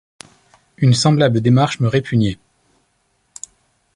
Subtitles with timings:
[0.77, 2.39] Une semblable démarche me répugnait.